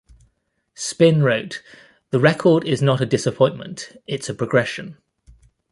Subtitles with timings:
[0.73, 1.61] "Spin" wrote,
[2.09, 4.97] "The record is not a disappointment, it's a progression.